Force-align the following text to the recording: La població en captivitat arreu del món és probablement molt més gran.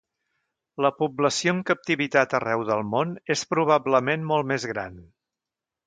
La 0.85 0.89
població 1.01 1.53
en 1.57 1.59
captivitat 1.67 2.35
arreu 2.39 2.65
del 2.73 2.83
món 2.95 3.15
és 3.37 3.47
probablement 3.55 4.29
molt 4.33 4.55
més 4.55 4.71
gran. 4.73 5.03